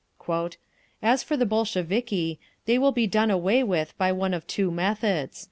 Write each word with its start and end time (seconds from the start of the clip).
"As 1.03 1.21
for 1.21 1.37
the 1.37 1.45
Bolsheviki, 1.45 2.39
they 2.65 2.79
will 2.79 2.91
be 2.91 3.05
done 3.05 3.29
away 3.29 3.63
with 3.63 3.95
by 3.99 4.11
one 4.11 4.33
of 4.33 4.47
two 4.47 4.71
methods. 4.71 5.37